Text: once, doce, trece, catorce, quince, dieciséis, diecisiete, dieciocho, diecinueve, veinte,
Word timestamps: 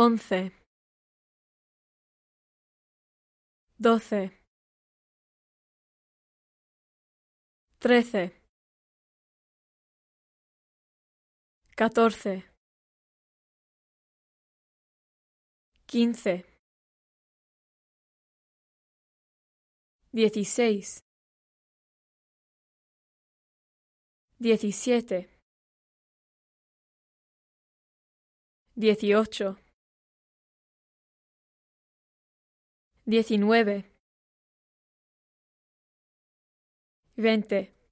once, 0.00 0.50
doce, 3.76 4.22
trece, 7.78 8.32
catorce, 11.76 12.34
quince, 15.86 16.46
dieciséis, 20.12 21.04
diecisiete, 24.38 25.28
dieciocho, 28.74 29.58
diecinueve, 33.10 33.84
veinte, 37.16 37.74